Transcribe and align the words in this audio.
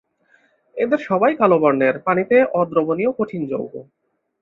এদের 0.77 0.99
সবাই 1.09 1.31
কালো 1.35 1.57
বর্ণের, 1.59 1.95
পানিতে 2.05 2.37
অদ্রবণীয় 2.53 3.11
কঠিন 3.19 3.41
যৌগ। 3.51 3.73